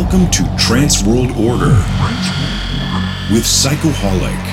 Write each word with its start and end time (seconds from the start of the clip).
Welcome 0.00 0.30
to 0.30 0.56
Trance 0.56 1.04
World 1.04 1.30
Order 1.32 1.76
with 3.30 3.44
Psychoholic. 3.44 4.49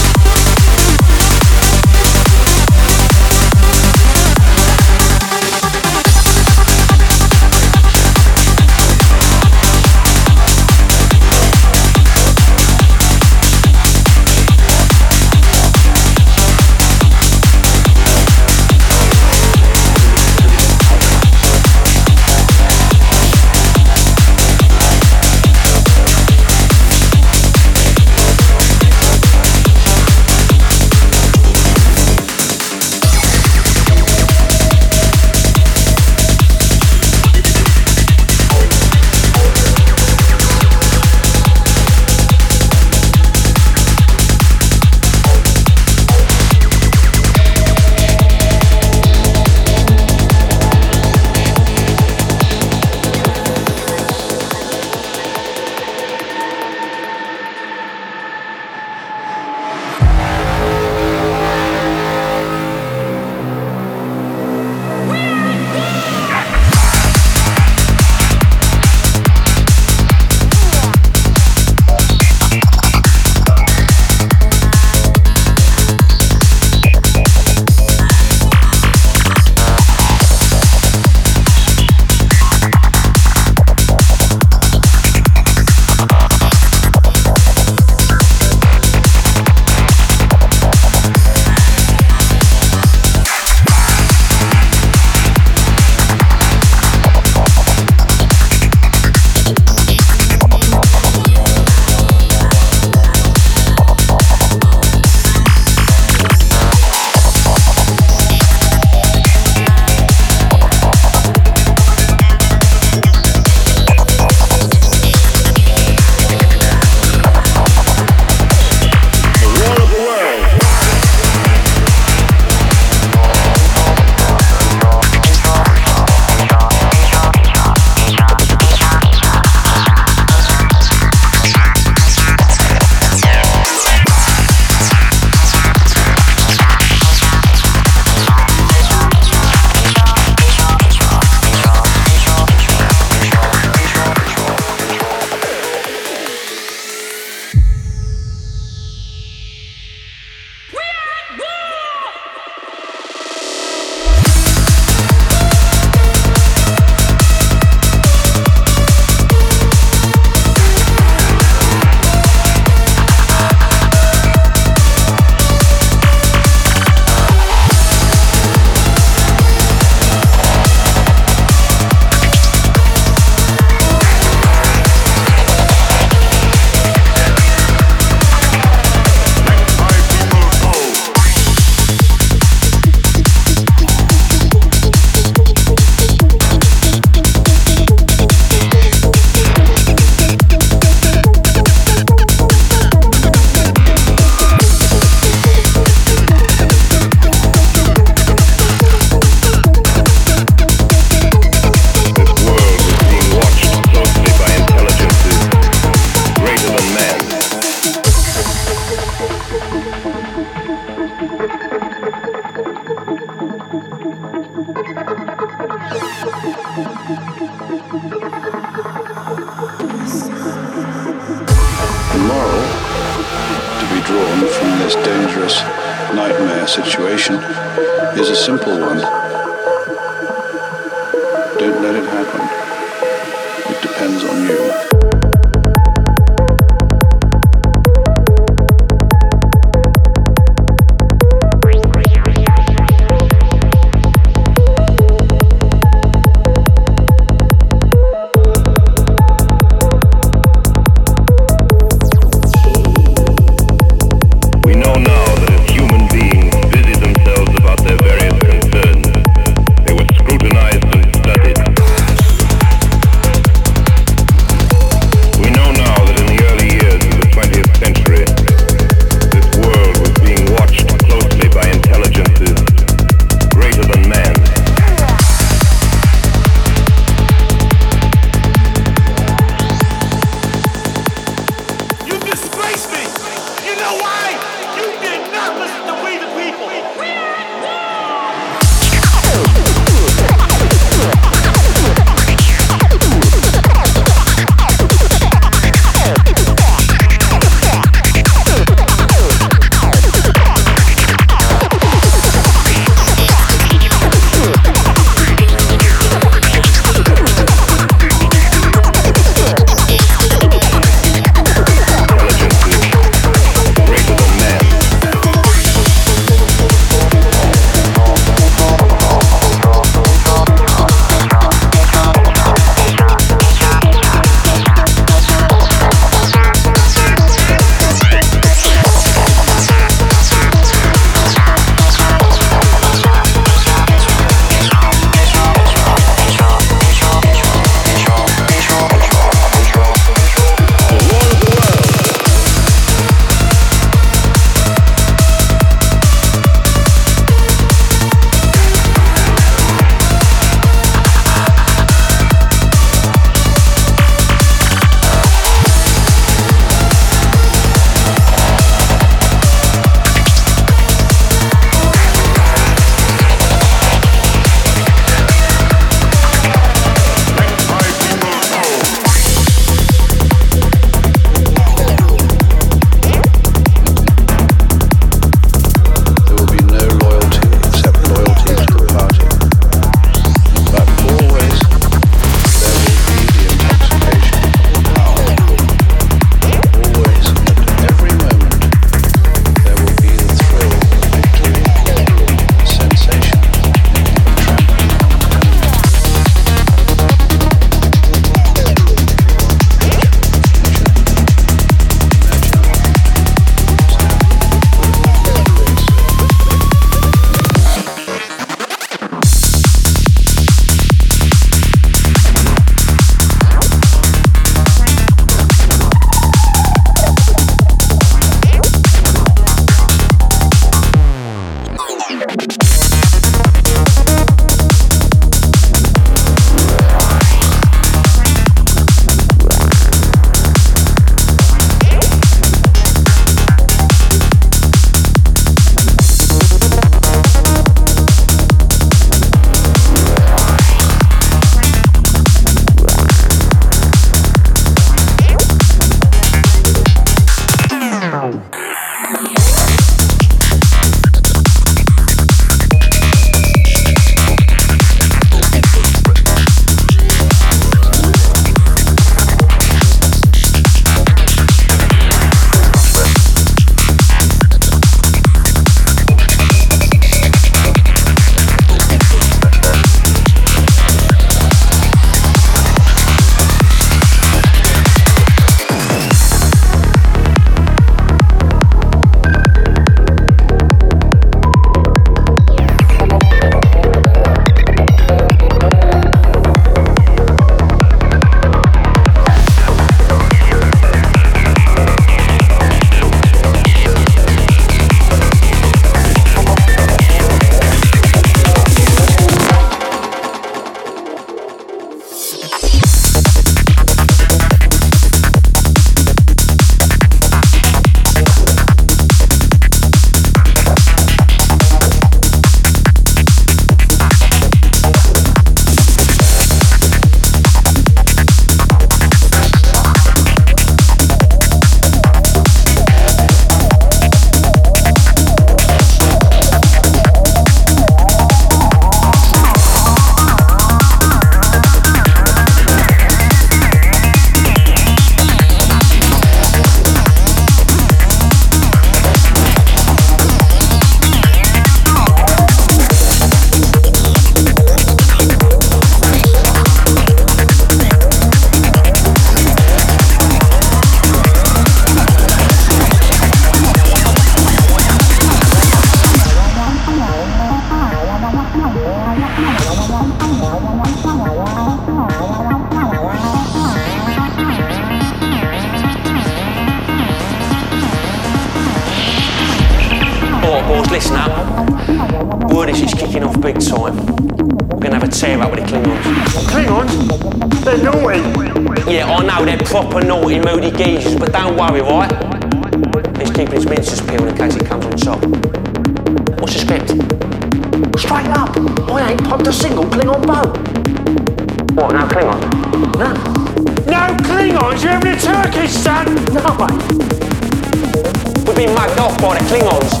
for 598.52 598.56
being 598.58 598.74
mugged 598.74 598.98
off 598.98 599.16
by 599.20 599.38
the 599.38 599.44
Klingons. 599.44 600.00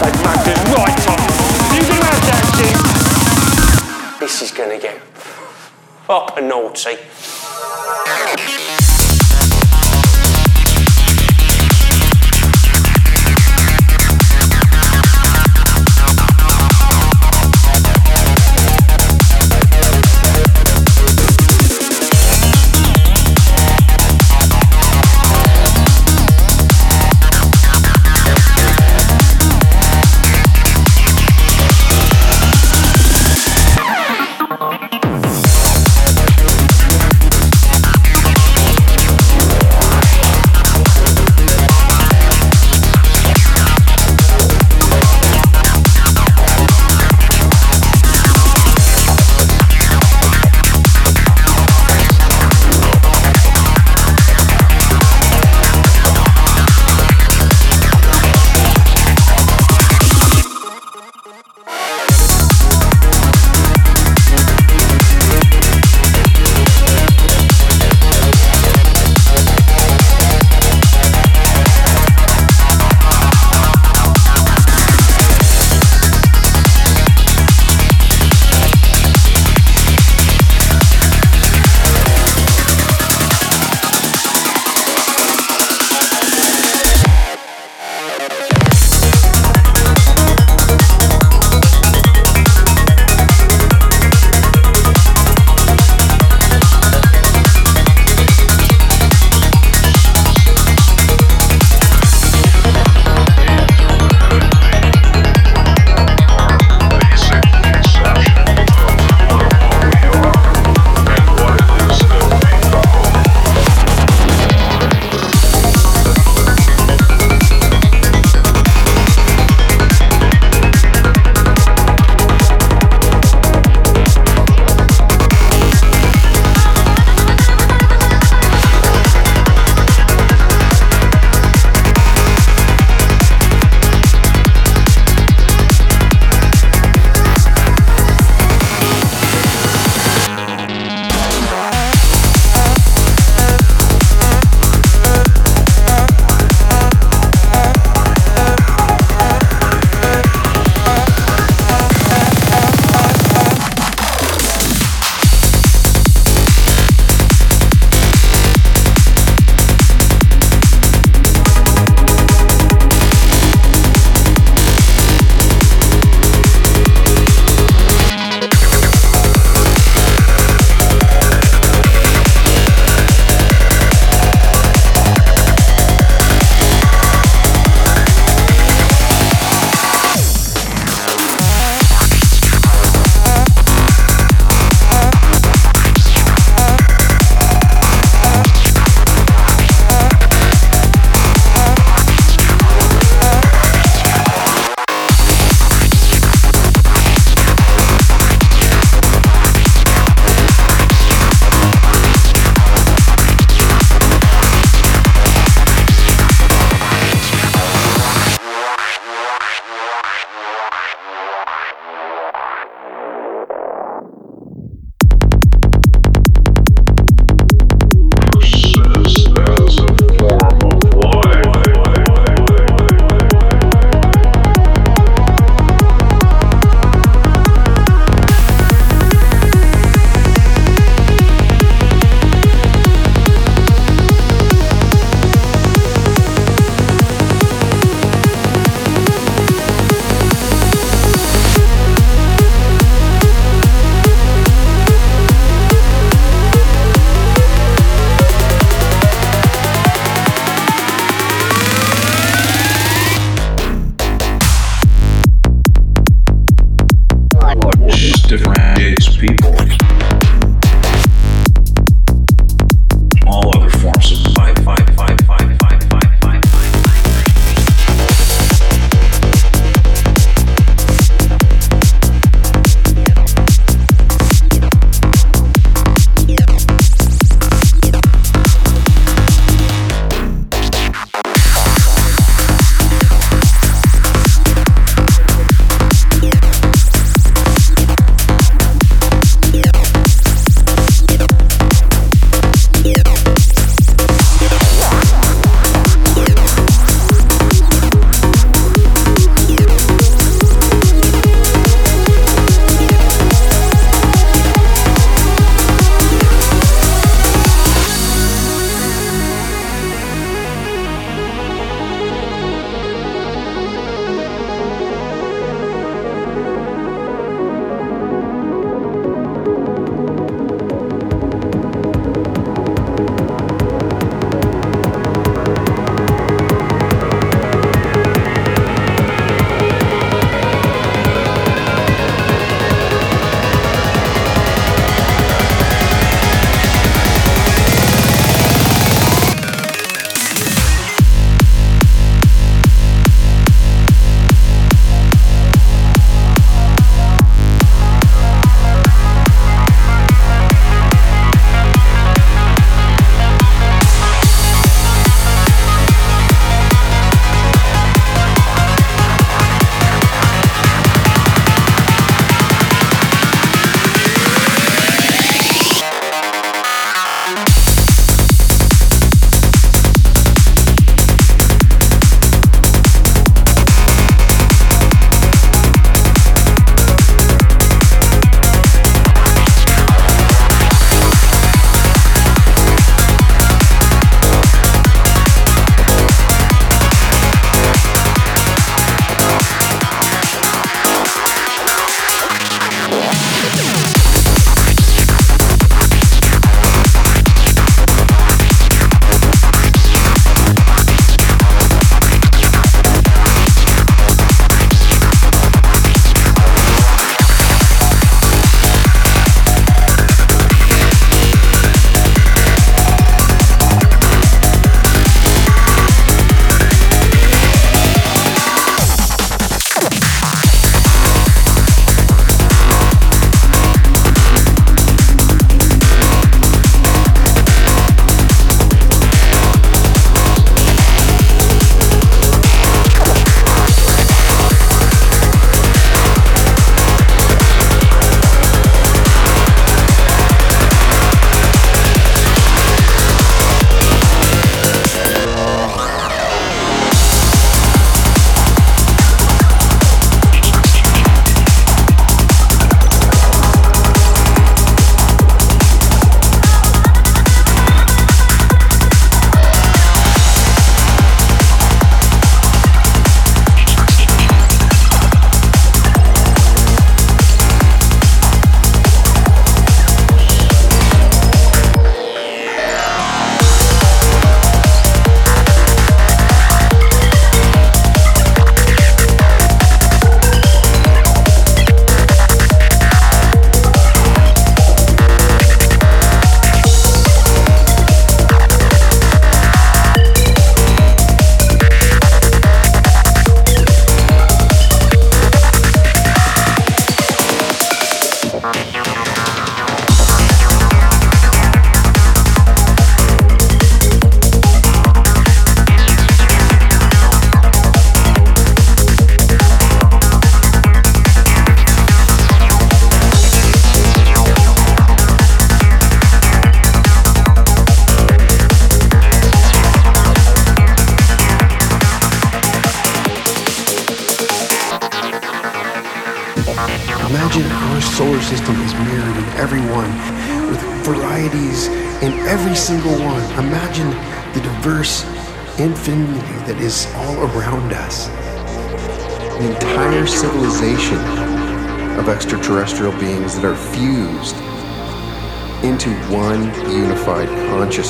They've 0.00 0.22
mugged 0.24 0.48
us 0.48 0.58
right, 0.74 0.96
Tom. 1.04 1.20
You 1.74 1.82
can 1.86 2.02
have 2.02 2.20
that, 2.26 2.46
This 4.18 4.42
is 4.42 4.50
going 4.50 4.70
to 4.70 4.78
get 4.78 5.00
up 6.08 6.42
naughty. 6.42 6.96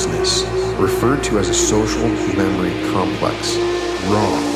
Consciousness, 0.05 0.43
referred 0.79 1.23
to 1.23 1.39
as 1.39 1.49
a 1.49 1.53
social 1.53 2.07
memory 2.35 2.71
complex. 2.91 3.57
Wrong. 4.07 4.50